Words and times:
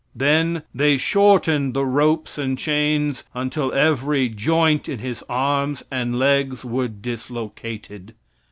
Then 0.15 0.63
they 0.73 0.97
shortened 0.97 1.75
the 1.75 1.85
ropes 1.85 2.39
and 2.39 2.57
chains 2.57 3.23
until 3.35 3.71
every 3.71 4.29
joint 4.29 4.89
in 4.89 4.97
his 4.97 5.23
arms 5.29 5.83
and 5.91 6.17
legs 6.17 6.65
were 6.65 6.87
dislocated. 6.87 8.15